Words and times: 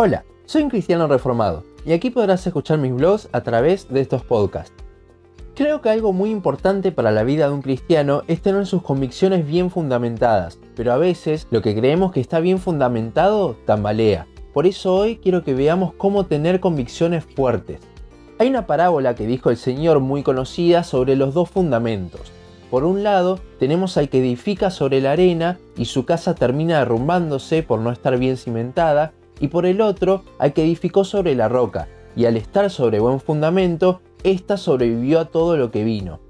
Hola, 0.00 0.24
soy 0.46 0.62
un 0.62 0.70
cristiano 0.70 1.08
reformado 1.08 1.64
y 1.84 1.90
aquí 1.90 2.10
podrás 2.10 2.46
escuchar 2.46 2.78
mis 2.78 2.94
blogs 2.94 3.28
a 3.32 3.40
través 3.40 3.88
de 3.88 4.00
estos 4.00 4.22
podcasts. 4.22 4.72
Creo 5.56 5.80
que 5.80 5.90
algo 5.90 6.12
muy 6.12 6.30
importante 6.30 6.92
para 6.92 7.10
la 7.10 7.24
vida 7.24 7.48
de 7.48 7.54
un 7.54 7.62
cristiano 7.62 8.22
es 8.28 8.40
tener 8.40 8.64
sus 8.66 8.82
convicciones 8.82 9.44
bien 9.44 9.70
fundamentadas, 9.70 10.60
pero 10.76 10.92
a 10.92 10.98
veces 10.98 11.48
lo 11.50 11.62
que 11.62 11.74
creemos 11.74 12.12
que 12.12 12.20
está 12.20 12.38
bien 12.38 12.60
fundamentado 12.60 13.56
tambalea. 13.66 14.28
Por 14.54 14.68
eso 14.68 14.94
hoy 14.94 15.16
quiero 15.16 15.42
que 15.42 15.54
veamos 15.54 15.94
cómo 15.94 16.26
tener 16.26 16.60
convicciones 16.60 17.24
fuertes. 17.34 17.80
Hay 18.38 18.46
una 18.50 18.68
parábola 18.68 19.16
que 19.16 19.26
dijo 19.26 19.50
el 19.50 19.56
Señor 19.56 19.98
muy 19.98 20.22
conocida 20.22 20.84
sobre 20.84 21.16
los 21.16 21.34
dos 21.34 21.50
fundamentos. 21.50 22.30
Por 22.70 22.84
un 22.84 23.02
lado, 23.02 23.40
tenemos 23.58 23.96
al 23.96 24.10
que 24.10 24.20
edifica 24.20 24.70
sobre 24.70 25.00
la 25.00 25.10
arena 25.10 25.58
y 25.76 25.86
su 25.86 26.04
casa 26.04 26.36
termina 26.36 26.78
derrumbándose 26.78 27.64
por 27.64 27.80
no 27.80 27.90
estar 27.90 28.16
bien 28.16 28.36
cimentada, 28.36 29.12
y 29.40 29.48
por 29.48 29.66
el 29.66 29.80
otro 29.80 30.24
al 30.38 30.52
que 30.52 30.64
edificó 30.64 31.04
sobre 31.04 31.34
la 31.34 31.48
roca, 31.48 31.88
y 32.16 32.26
al 32.26 32.36
estar 32.36 32.68
sobre 32.70 33.00
buen 33.00 33.20
fundamento, 33.20 34.00
ésta 34.24 34.56
sobrevivió 34.56 35.20
a 35.20 35.26
todo 35.26 35.56
lo 35.56 35.70
que 35.70 35.84
vino. 35.84 36.20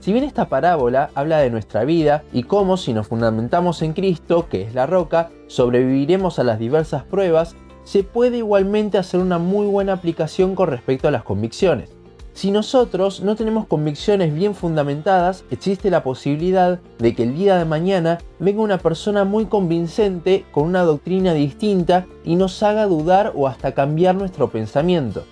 Si 0.00 0.12
bien 0.12 0.24
esta 0.24 0.48
parábola 0.48 1.10
habla 1.14 1.38
de 1.38 1.50
nuestra 1.50 1.84
vida 1.84 2.22
y 2.32 2.44
cómo 2.44 2.76
si 2.76 2.92
nos 2.92 3.08
fundamentamos 3.08 3.82
en 3.82 3.92
Cristo, 3.92 4.48
que 4.48 4.62
es 4.62 4.74
la 4.74 4.86
roca, 4.86 5.30
sobreviviremos 5.48 6.38
a 6.38 6.44
las 6.44 6.58
diversas 6.58 7.02
pruebas, 7.02 7.56
se 7.82 8.04
puede 8.04 8.38
igualmente 8.38 8.98
hacer 8.98 9.20
una 9.20 9.38
muy 9.38 9.66
buena 9.66 9.94
aplicación 9.94 10.54
con 10.54 10.68
respecto 10.68 11.08
a 11.08 11.10
las 11.10 11.24
convicciones. 11.24 11.97
Si 12.38 12.52
nosotros 12.52 13.20
no 13.20 13.34
tenemos 13.34 13.66
convicciones 13.66 14.32
bien 14.32 14.54
fundamentadas, 14.54 15.42
existe 15.50 15.90
la 15.90 16.04
posibilidad 16.04 16.78
de 17.00 17.12
que 17.12 17.24
el 17.24 17.36
día 17.36 17.58
de 17.58 17.64
mañana 17.64 18.18
venga 18.38 18.62
una 18.62 18.78
persona 18.78 19.24
muy 19.24 19.46
convincente 19.46 20.44
con 20.52 20.62
una 20.62 20.82
doctrina 20.82 21.34
distinta 21.34 22.06
y 22.22 22.36
nos 22.36 22.62
haga 22.62 22.86
dudar 22.86 23.32
o 23.34 23.48
hasta 23.48 23.72
cambiar 23.72 24.14
nuestro 24.14 24.50
pensamiento. 24.50 25.24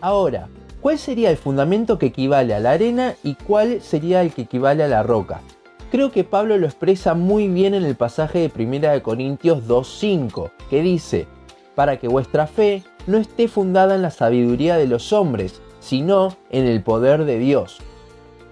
Ahora, 0.00 0.48
¿cuál 0.80 0.98
sería 0.98 1.30
el 1.30 1.36
fundamento 1.36 1.98
que 1.98 2.06
equivale 2.06 2.54
a 2.54 2.60
la 2.60 2.70
arena 2.70 3.14
y 3.22 3.34
cuál 3.34 3.82
sería 3.82 4.22
el 4.22 4.32
que 4.32 4.40
equivale 4.40 4.82
a 4.82 4.88
la 4.88 5.02
roca? 5.02 5.42
Creo 5.90 6.10
que 6.12 6.24
Pablo 6.24 6.56
lo 6.56 6.64
expresa 6.64 7.12
muy 7.12 7.48
bien 7.48 7.74
en 7.74 7.84
el 7.84 7.94
pasaje 7.94 8.48
de 8.48 8.64
1 8.64 9.02
Corintios 9.02 9.68
2.5, 9.68 10.50
que 10.70 10.80
dice, 10.80 11.26
para 11.74 11.98
que 11.98 12.08
vuestra 12.08 12.46
fe 12.46 12.84
no 13.06 13.18
esté 13.18 13.48
fundada 13.48 13.94
en 13.94 14.00
la 14.00 14.10
sabiduría 14.10 14.78
de 14.78 14.86
los 14.86 15.12
hombres, 15.12 15.60
sino 15.80 16.36
en 16.50 16.66
el 16.66 16.82
poder 16.82 17.24
de 17.24 17.38
Dios. 17.38 17.78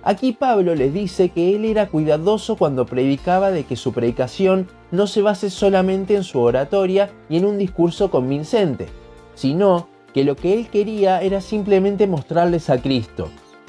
Aquí 0.02 0.32
Pablo 0.32 0.76
les 0.76 0.94
dice 0.94 1.30
que 1.30 1.56
él 1.56 1.64
era 1.64 1.88
cuidadoso 1.88 2.56
cuando 2.56 2.86
predicaba 2.86 3.50
de 3.50 3.64
que 3.64 3.74
su 3.74 3.92
predicación 3.92 4.68
no 4.92 5.08
se 5.08 5.20
base 5.20 5.50
solamente 5.50 6.14
en 6.14 6.22
su 6.22 6.40
oratoria 6.40 7.10
y 7.28 7.38
en 7.38 7.44
un 7.44 7.58
discurso 7.58 8.08
convincente, 8.08 8.86
sino 9.34 9.88
que 10.14 10.22
lo 10.22 10.36
que 10.36 10.54
él 10.54 10.68
quería 10.68 11.20
era 11.22 11.40
simplemente 11.40 12.06
mostrarles 12.06 12.70
a 12.70 12.80
Cristo. 12.80 13.28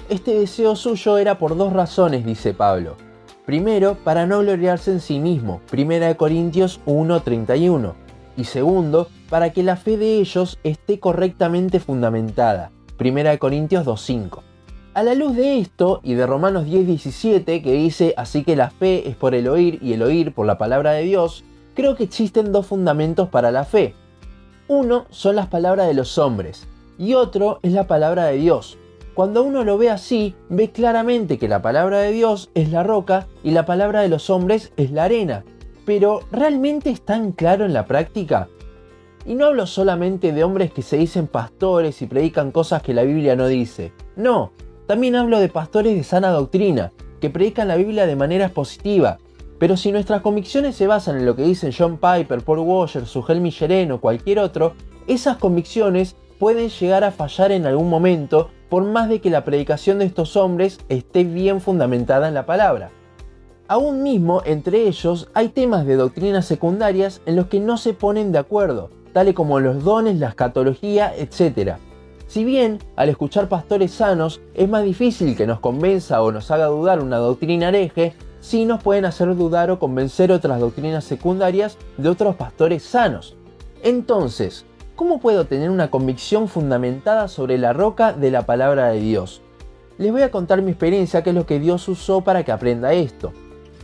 Este 0.09 0.37
deseo 0.37 0.75
suyo 0.75 1.17
era 1.17 1.39
por 1.39 1.57
dos 1.57 1.73
razones, 1.73 2.23
dice 2.23 2.53
Pablo. 2.53 2.95
Primero, 3.45 3.95
para 4.03 4.25
no 4.25 4.39
gloriarse 4.39 4.91
en 4.91 4.99
sí 4.99 5.19
mismo, 5.19 5.61
1 5.73 6.15
Corintios 6.17 6.81
1:31, 6.85 7.95
y 8.37 8.43
segundo, 8.43 9.07
para 9.29 9.51
que 9.51 9.63
la 9.63 9.75
fe 9.75 9.97
de 9.97 10.19
ellos 10.19 10.59
esté 10.63 10.99
correctamente 10.99 11.79
fundamentada, 11.79 12.71
1 12.99 13.37
Corintios 13.37 13.85
2.5. 13.85 14.39
A 14.95 15.03
la 15.03 15.13
luz 15.13 15.35
de 15.35 15.59
esto 15.59 15.99
y 16.03 16.15
de 16.15 16.25
Romanos 16.25 16.65
10.17 16.65 17.61
que 17.61 17.73
dice 17.73 18.15
así 18.17 18.43
que 18.43 18.55
la 18.55 18.71
fe 18.71 19.07
es 19.07 19.15
por 19.15 19.35
el 19.35 19.47
oír 19.47 19.77
y 19.83 19.93
el 19.93 20.01
oír 20.01 20.33
por 20.33 20.47
la 20.47 20.57
palabra 20.57 20.93
de 20.93 21.03
Dios, 21.03 21.43
creo 21.75 21.95
que 21.95 22.03
existen 22.03 22.51
dos 22.51 22.65
fundamentos 22.65 23.29
para 23.29 23.51
la 23.51 23.65
fe. 23.65 23.93
Uno 24.67 25.05
son 25.11 25.35
las 25.35 25.45
palabras 25.45 25.87
de 25.87 25.93
los 25.93 26.17
hombres 26.17 26.67
y 26.97 27.13
otro 27.13 27.59
es 27.61 27.71
la 27.73 27.85
palabra 27.85 28.25
de 28.25 28.37
Dios. 28.37 28.79
Cuando 29.13 29.43
uno 29.43 29.63
lo 29.63 29.77
ve 29.77 29.91
así, 29.91 30.33
ve 30.49 30.71
claramente 30.71 31.37
que 31.37 31.47
la 31.47 31.61
palabra 31.61 31.99
de 31.99 32.11
Dios 32.11 32.49
es 32.55 32.71
la 32.71 32.81
roca 32.81 33.27
y 33.43 33.51
la 33.51 33.67
palabra 33.67 34.01
de 34.01 34.09
los 34.09 34.31
hombres 34.31 34.73
es 34.75 34.89
la 34.89 35.03
arena. 35.03 35.45
Pero 35.85 36.21
¿realmente 36.31 36.89
es 36.89 37.01
tan 37.01 37.31
claro 37.31 37.65
en 37.65 37.73
la 37.73 37.85
práctica? 37.85 38.49
Y 39.27 39.35
no 39.35 39.47
hablo 39.47 39.67
solamente 39.67 40.31
de 40.31 40.45
hombres 40.45 40.71
que 40.71 40.81
se 40.81 40.95
dicen 40.95 41.27
pastores 41.27 42.01
y 42.01 42.07
predican 42.07 42.51
cosas 42.51 42.81
que 42.81 42.93
la 42.93 43.03
Biblia 43.03 43.35
no 43.35 43.47
dice. 43.47 43.91
No, 44.15 44.53
también 44.85 45.17
hablo 45.17 45.41
de 45.41 45.49
pastores 45.49 45.97
de 45.97 46.05
sana 46.05 46.29
doctrina, 46.29 46.93
que 47.19 47.29
predican 47.29 47.67
la 47.67 47.75
Biblia 47.75 48.07
de 48.07 48.15
manera 48.15 48.45
expositiva. 48.45 49.17
Pero 49.59 49.75
si 49.75 49.91
nuestras 49.91 50.21
convicciones 50.21 50.77
se 50.77 50.87
basan 50.87 51.17
en 51.17 51.25
lo 51.25 51.35
que 51.35 51.41
dicen 51.41 51.73
John 51.77 51.97
Piper, 51.97 52.41
Paul 52.41 52.59
Washer, 52.59 53.05
Sugel 53.05 53.41
Michelin 53.41 53.91
o 53.91 53.99
cualquier 53.99 54.39
otro, 54.39 54.75
esas 55.07 55.35
convicciones 55.35 56.15
pueden 56.39 56.69
llegar 56.69 57.03
a 57.03 57.11
fallar 57.11 57.51
en 57.51 57.65
algún 57.65 57.89
momento 57.89 58.49
por 58.69 58.85
más 58.85 59.09
de 59.09 59.19
que 59.19 59.29
la 59.29 59.43
predicación 59.43 59.99
de 59.99 60.05
estos 60.05 60.37
hombres 60.37 60.79
esté 60.87 61.25
bien 61.25 61.59
fundamentada 61.59 62.29
en 62.29 62.33
la 62.33 62.45
palabra. 62.45 62.91
Aún 63.67 64.03
mismo 64.03 64.41
entre 64.45 64.87
ellos 64.87 65.29
hay 65.33 65.49
temas 65.49 65.85
de 65.85 65.95
doctrinas 65.95 66.45
secundarias 66.45 67.21
en 67.25 67.35
los 67.35 67.47
que 67.47 67.59
no 67.59 67.75
se 67.75 67.93
ponen 67.93 68.31
de 68.31 68.37
acuerdo, 68.37 68.89
tales 69.13 69.33
como 69.33 69.59
los 69.59 69.83
dones, 69.83 70.17
la 70.17 70.29
escatología, 70.29 71.13
etc. 71.15 71.77
Si 72.27 72.43
bien 72.43 72.79
al 72.95 73.09
escuchar 73.09 73.47
pastores 73.47 73.91
sanos 73.91 74.41
es 74.53 74.67
más 74.67 74.83
difícil 74.83 75.35
que 75.35 75.47
nos 75.47 75.59
convenza 75.59 76.21
o 76.21 76.31
nos 76.31 76.51
haga 76.51 76.65
dudar 76.65 77.01
una 77.01 77.17
doctrina 77.17 77.69
hereje, 77.69 78.13
sí 78.41 78.65
nos 78.65 78.83
pueden 78.83 79.05
hacer 79.05 79.35
dudar 79.35 79.71
o 79.71 79.79
convencer 79.79 80.31
otras 80.31 80.59
doctrinas 80.59 81.03
secundarias 81.03 81.77
de 81.97 82.09
otros 82.09 82.35
pastores 82.35 82.83
sanos. 82.83 83.35
Entonces, 83.83 84.65
¿cómo 84.95 85.19
puedo 85.19 85.45
tener 85.45 85.69
una 85.69 85.89
convicción 85.89 86.47
fundamentada 86.47 87.27
sobre 87.27 87.57
la 87.57 87.73
roca 87.73 88.13
de 88.13 88.31
la 88.31 88.45
palabra 88.45 88.89
de 88.89 88.99
Dios? 88.99 89.41
Les 89.97 90.11
voy 90.11 90.21
a 90.21 90.31
contar 90.31 90.61
mi 90.61 90.71
experiencia, 90.71 91.23
que 91.23 91.31
es 91.31 91.35
lo 91.35 91.45
que 91.45 91.59
Dios 91.59 91.87
usó 91.87 92.21
para 92.21 92.43
que 92.43 92.51
aprenda 92.51 92.93
esto. 92.93 93.33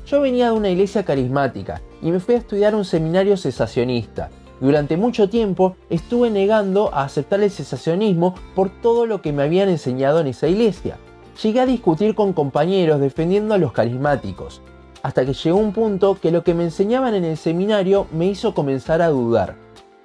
Yo 0.06 0.22
venía 0.22 0.48
de 0.48 0.58
una 0.58 0.70
iglesia 0.70 1.04
carismática 1.04 1.82
y 2.02 2.12
me 2.12 2.20
fui 2.20 2.36
a 2.36 2.40
estudiar 2.40 2.76
un 2.76 2.86
seminario 2.86 3.38
cesacionista, 3.38 4.30
durante 4.64 4.96
mucho 4.96 5.28
tiempo 5.28 5.76
estuve 5.90 6.30
negando 6.30 6.90
a 6.94 7.04
aceptar 7.04 7.44
el 7.44 7.52
cesacionismo 7.52 8.36
por 8.56 8.70
todo 8.70 9.06
lo 9.06 9.22
que 9.22 9.34
me 9.34 9.44
habían 9.44 9.68
enseñado 9.68 10.22
en 10.22 10.28
esa 10.28 10.48
iglesia. 10.48 10.96
Llegué 11.44 11.60
a 11.60 11.66
discutir 11.66 12.16
con 12.16 12.32
compañeros 12.32 13.02
defendiendo 13.02 13.54
a 13.54 13.58
los 13.58 13.74
carismáticos, 13.74 14.62
hasta 15.02 15.26
que 15.26 15.34
llegó 15.34 15.58
un 15.58 15.74
punto 15.74 16.16
que 16.16 16.32
lo 16.32 16.46
que 16.46 16.54
me 16.54 16.64
enseñaban 16.64 17.14
en 17.14 17.26
el 17.26 17.36
seminario 17.36 18.08
me 18.14 18.28
hizo 18.28 18.54
comenzar 18.54 19.02
a 19.02 19.10
dudar. 19.10 19.56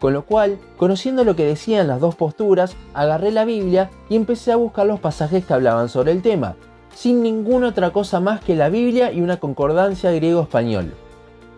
Con 0.00 0.12
lo 0.12 0.24
cual, 0.24 0.58
conociendo 0.76 1.22
lo 1.22 1.36
que 1.36 1.44
decían 1.44 1.86
las 1.86 2.00
dos 2.00 2.16
posturas, 2.16 2.74
agarré 2.94 3.30
la 3.30 3.44
Biblia 3.44 3.90
y 4.08 4.16
empecé 4.16 4.50
a 4.50 4.56
buscar 4.56 4.86
los 4.86 4.98
pasajes 4.98 5.44
que 5.46 5.54
hablaban 5.54 5.88
sobre 5.88 6.10
el 6.10 6.20
tema, 6.20 6.56
sin 6.92 7.22
ninguna 7.22 7.68
otra 7.68 7.90
cosa 7.90 8.18
más 8.18 8.40
que 8.40 8.56
la 8.56 8.70
Biblia 8.70 9.12
y 9.12 9.20
una 9.20 9.36
concordancia 9.36 10.10
griego-español. 10.10 10.94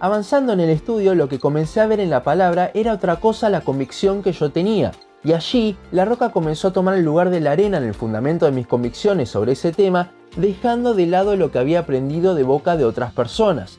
Avanzando 0.03 0.55
en 0.55 0.61
el 0.61 0.71
estudio, 0.71 1.15
lo 1.15 1.28
que 1.28 1.38
comencé 1.38 1.78
a 1.78 1.87
ver 1.87 2.00
en 2.00 2.09
la 2.09 2.22
palabra 2.22 2.71
era 2.72 2.94
otra 2.94 3.16
cosa 3.16 3.50
la 3.50 3.61
convicción 3.61 4.22
que 4.22 4.33
yo 4.33 4.50
tenía, 4.50 4.93
y 5.22 5.34
allí 5.34 5.77
la 5.93 6.06
roca 6.06 6.31
comenzó 6.31 6.69
a 6.69 6.72
tomar 6.72 6.97
el 6.97 7.05
lugar 7.05 7.28
de 7.28 7.41
la 7.41 7.53
arena 7.53 7.77
en 7.77 7.84
el 7.84 7.93
fundamento 7.93 8.47
de 8.47 8.53
mis 8.53 8.66
convicciones 8.66 9.28
sobre 9.28 9.53
ese 9.53 9.72
tema, 9.72 10.12
dejando 10.38 10.94
de 10.94 11.06
lado 11.06 11.37
lo 11.37 11.53
que 11.53 11.59
había 11.59 11.81
aprendido 11.81 12.34
de 12.34 12.44
boca 12.44 12.78
de 12.78 12.87
otras 12.87 13.12
personas. 13.12 13.78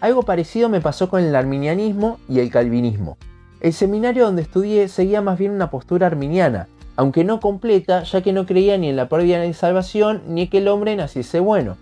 Algo 0.00 0.22
parecido 0.22 0.70
me 0.70 0.80
pasó 0.80 1.10
con 1.10 1.22
el 1.22 1.36
arminianismo 1.36 2.18
y 2.30 2.38
el 2.38 2.50
calvinismo. 2.50 3.18
El 3.60 3.74
seminario 3.74 4.24
donde 4.24 4.42
estudié 4.42 4.88
seguía 4.88 5.20
más 5.20 5.38
bien 5.38 5.52
una 5.52 5.70
postura 5.70 6.06
arminiana, 6.06 6.66
aunque 6.96 7.24
no 7.24 7.40
completa, 7.40 8.04
ya 8.04 8.22
que 8.22 8.32
no 8.32 8.46
creía 8.46 8.78
ni 8.78 8.88
en 8.88 8.96
la 8.96 9.10
pérdida 9.10 9.40
de 9.40 9.52
salvación 9.52 10.22
ni 10.28 10.46
que 10.46 10.58
el 10.58 10.68
hombre 10.68 10.96
naciese 10.96 11.40
bueno 11.40 11.76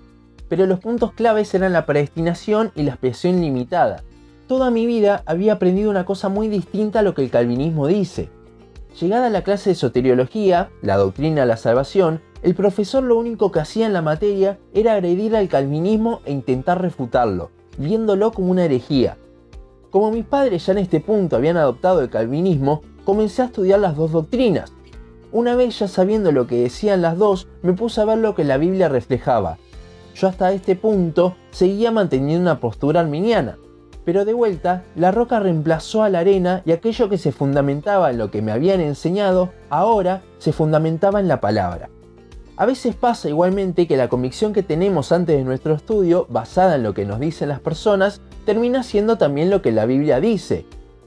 pero 0.48 0.66
los 0.66 0.80
puntos 0.80 1.12
claves 1.12 1.54
eran 1.54 1.72
la 1.72 1.86
predestinación 1.86 2.72
y 2.74 2.82
la 2.82 2.92
expiación 2.92 3.40
limitada. 3.40 4.02
Toda 4.46 4.70
mi 4.70 4.86
vida 4.86 5.22
había 5.26 5.54
aprendido 5.54 5.90
una 5.90 6.04
cosa 6.04 6.28
muy 6.28 6.48
distinta 6.48 7.00
a 7.00 7.02
lo 7.02 7.14
que 7.14 7.22
el 7.22 7.30
calvinismo 7.30 7.86
dice. 7.88 8.28
Llegada 9.00 9.26
a 9.26 9.30
la 9.30 9.42
clase 9.42 9.70
de 9.70 9.76
soteriología, 9.76 10.70
la 10.82 10.96
doctrina 10.96 11.42
de 11.42 11.46
la 11.46 11.56
salvación, 11.56 12.22
el 12.42 12.54
profesor 12.54 13.02
lo 13.02 13.18
único 13.18 13.50
que 13.50 13.60
hacía 13.60 13.86
en 13.86 13.92
la 13.92 14.02
materia 14.02 14.58
era 14.72 14.92
agredir 14.92 15.34
al 15.34 15.48
calvinismo 15.48 16.20
e 16.24 16.32
intentar 16.32 16.80
refutarlo, 16.80 17.50
viéndolo 17.76 18.30
como 18.30 18.52
una 18.52 18.64
herejía. 18.64 19.16
Como 19.90 20.12
mis 20.12 20.24
padres 20.24 20.64
ya 20.64 20.72
en 20.72 20.78
este 20.78 21.00
punto 21.00 21.36
habían 21.36 21.56
adoptado 21.56 22.00
el 22.00 22.08
calvinismo, 22.08 22.82
comencé 23.04 23.42
a 23.42 23.46
estudiar 23.46 23.80
las 23.80 23.96
dos 23.96 24.12
doctrinas. 24.12 24.72
Una 25.32 25.56
vez 25.56 25.78
ya 25.78 25.88
sabiendo 25.88 26.32
lo 26.32 26.46
que 26.46 26.62
decían 26.62 27.02
las 27.02 27.18
dos, 27.18 27.48
me 27.62 27.72
puse 27.72 28.00
a 28.00 28.04
ver 28.04 28.18
lo 28.18 28.34
que 28.34 28.44
la 28.44 28.58
Biblia 28.58 28.88
reflejaba, 28.88 29.58
yo 30.18 30.28
hasta 30.28 30.52
este 30.52 30.76
punto 30.76 31.36
seguía 31.50 31.90
manteniendo 31.90 32.40
una 32.40 32.58
postura 32.58 33.00
arminiana. 33.00 33.58
Pero 34.04 34.24
de 34.24 34.32
vuelta, 34.32 34.84
la 34.94 35.10
roca 35.10 35.40
reemplazó 35.40 36.02
a 36.02 36.08
la 36.08 36.20
arena 36.20 36.62
y 36.64 36.72
aquello 36.72 37.08
que 37.08 37.18
se 37.18 37.32
fundamentaba 37.32 38.10
en 38.10 38.18
lo 38.18 38.30
que 38.30 38.40
me 38.40 38.52
habían 38.52 38.80
enseñado, 38.80 39.50
ahora 39.68 40.22
se 40.38 40.52
fundamentaba 40.52 41.20
en 41.20 41.28
la 41.28 41.40
palabra. 41.40 41.90
A 42.56 42.64
veces 42.64 42.94
pasa 42.94 43.28
igualmente 43.28 43.86
que 43.86 43.98
la 43.98 44.08
convicción 44.08 44.54
que 44.54 44.62
tenemos 44.62 45.12
antes 45.12 45.36
de 45.36 45.44
nuestro 45.44 45.74
estudio, 45.74 46.26
basada 46.30 46.76
en 46.76 46.84
lo 46.84 46.94
que 46.94 47.04
nos 47.04 47.20
dicen 47.20 47.50
las 47.50 47.60
personas, 47.60 48.22
termina 48.46 48.82
siendo 48.82 49.18
también 49.18 49.50
lo 49.50 49.60
que 49.60 49.72
la 49.72 49.84
Biblia 49.84 50.20
dice. 50.20 50.64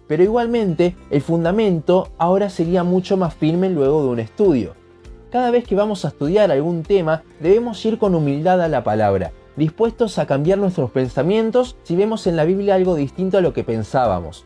pero 0.07 0.23
igualmente 0.23 0.95
el 1.11 1.21
fundamento 1.21 2.09
ahora 2.17 2.49
sería 2.49 2.83
mucho 2.83 3.15
más 3.15 3.35
firme 3.35 3.69
luego 3.69 4.01
de 4.01 4.09
un 4.09 4.19
estudio. 4.19 4.78
Cada 5.31 5.51
vez 5.51 5.63
que 5.63 5.75
vamos 5.75 6.05
a 6.05 6.07
estudiar 6.07 6.51
algún 6.51 6.81
tema 6.81 7.21
debemos 7.39 7.85
ir 7.85 7.99
con 7.99 8.15
humildad 8.15 8.61
a 8.63 8.67
la 8.67 8.83
palabra, 8.83 9.31
dispuestos 9.55 10.17
a 10.17 10.25
cambiar 10.25 10.57
nuestros 10.57 10.89
pensamientos 10.89 11.75
si 11.83 11.95
vemos 11.95 12.25
en 12.25 12.35
la 12.35 12.45
Biblia 12.45 12.73
algo 12.73 12.95
distinto 12.95 13.37
a 13.37 13.41
lo 13.41 13.53
que 13.53 13.63
pensábamos. 13.63 14.45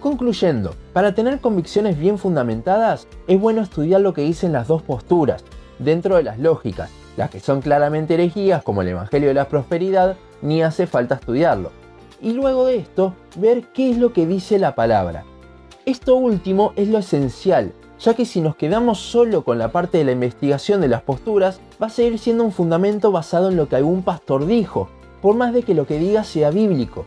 Concluyendo, 0.00 0.74
para 0.94 1.14
tener 1.14 1.40
convicciones 1.40 1.98
bien 1.98 2.16
fundamentadas, 2.16 3.08
es 3.26 3.38
bueno 3.38 3.60
estudiar 3.60 4.00
lo 4.00 4.14
que 4.14 4.22
dicen 4.22 4.52
las 4.52 4.68
dos 4.68 4.80
posturas, 4.80 5.44
dentro 5.78 6.16
de 6.16 6.22
las 6.22 6.38
lógicas, 6.38 6.88
las 7.18 7.28
que 7.28 7.40
son 7.40 7.60
claramente 7.60 8.14
herejías 8.14 8.62
como 8.62 8.80
el 8.80 8.88
Evangelio 8.88 9.28
de 9.28 9.34
la 9.34 9.48
Prosperidad, 9.48 10.16
ni 10.40 10.62
hace 10.62 10.86
falta 10.86 11.16
estudiarlo. 11.16 11.72
Y 12.22 12.32
luego 12.32 12.64
de 12.64 12.76
esto, 12.76 13.14
ver 13.36 13.64
qué 13.74 13.90
es 13.90 13.98
lo 13.98 14.14
que 14.14 14.26
dice 14.26 14.58
la 14.58 14.74
palabra. 14.74 15.24
Esto 15.84 16.16
último 16.16 16.72
es 16.76 16.88
lo 16.88 16.98
esencial, 16.98 17.72
ya 17.98 18.14
que 18.14 18.24
si 18.24 18.40
nos 18.40 18.56
quedamos 18.56 18.98
solo 18.98 19.44
con 19.44 19.58
la 19.58 19.72
parte 19.72 19.98
de 19.98 20.04
la 20.04 20.12
investigación 20.12 20.80
de 20.80 20.88
las 20.88 21.02
posturas, 21.02 21.60
va 21.82 21.86
a 21.86 21.90
seguir 21.90 22.18
siendo 22.18 22.44
un 22.44 22.52
fundamento 22.52 23.12
basado 23.12 23.50
en 23.50 23.56
lo 23.56 23.68
que 23.68 23.76
algún 23.76 24.02
pastor 24.02 24.46
dijo, 24.46 24.88
por 25.22 25.36
más 25.36 25.52
de 25.52 25.62
que 25.62 25.74
lo 25.74 25.86
que 25.86 25.98
diga 25.98 26.24
sea 26.24 26.50
bíblico. 26.50 27.04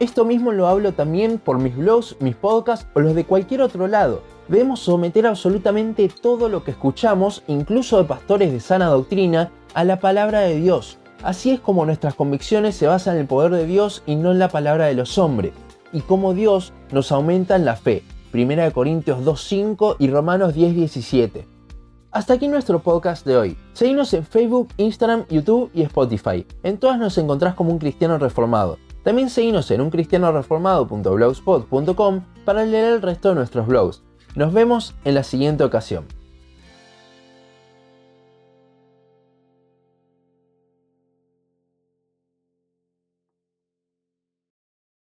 Esto 0.00 0.24
mismo 0.24 0.52
lo 0.52 0.66
hablo 0.66 0.92
también 0.92 1.38
por 1.38 1.58
mis 1.58 1.76
blogs, 1.76 2.16
mis 2.20 2.34
podcasts 2.34 2.86
o 2.94 3.00
los 3.00 3.14
de 3.14 3.24
cualquier 3.24 3.62
otro 3.62 3.86
lado. 3.86 4.22
Debemos 4.48 4.80
someter 4.80 5.26
absolutamente 5.26 6.08
todo 6.08 6.48
lo 6.48 6.64
que 6.64 6.72
escuchamos, 6.72 7.42
incluso 7.46 7.98
de 7.98 8.04
pastores 8.04 8.52
de 8.52 8.60
sana 8.60 8.88
doctrina, 8.88 9.50
a 9.72 9.84
la 9.84 10.00
palabra 10.00 10.40
de 10.40 10.56
Dios. 10.56 10.98
Así 11.22 11.52
es 11.52 11.60
como 11.60 11.86
nuestras 11.86 12.14
convicciones 12.14 12.74
se 12.74 12.86
basan 12.86 13.14
en 13.14 13.22
el 13.22 13.26
poder 13.26 13.52
de 13.52 13.66
Dios 13.66 14.02
y 14.04 14.16
no 14.16 14.32
en 14.32 14.38
la 14.38 14.48
palabra 14.48 14.86
de 14.86 14.94
los 14.94 15.16
hombres, 15.16 15.52
y 15.92 16.00
cómo 16.00 16.34
Dios 16.34 16.72
nos 16.92 17.12
aumenta 17.12 17.56
en 17.56 17.64
la 17.64 17.76
fe. 17.76 18.02
1 18.34 18.72
Corintios 18.72 19.24
2.5 19.24 19.94
y 20.00 20.08
Romanos 20.08 20.56
10.17. 20.56 21.44
Hasta 22.10 22.34
aquí 22.34 22.48
nuestro 22.48 22.80
podcast 22.80 23.24
de 23.24 23.36
hoy. 23.36 23.56
Seguimos 23.74 24.12
en 24.12 24.24
Facebook, 24.24 24.70
Instagram, 24.76 25.24
YouTube 25.28 25.70
y 25.72 25.82
Spotify. 25.82 26.44
En 26.64 26.78
todas 26.78 26.98
nos 26.98 27.16
encontrás 27.16 27.54
como 27.54 27.70
un 27.70 27.78
cristiano 27.78 28.18
reformado. 28.18 28.78
También 29.04 29.30
seguimos 29.30 29.70
en 29.70 29.82
uncristianoreformado.blogspot.com 29.82 32.24
para 32.44 32.64
leer 32.64 32.94
el 32.94 33.02
resto 33.02 33.28
de 33.28 33.36
nuestros 33.36 33.68
blogs. 33.68 34.02
Nos 34.34 34.52
vemos 34.52 34.96
en 35.04 35.14
la 35.14 35.22
siguiente 35.22 35.62
ocasión. 35.62 36.06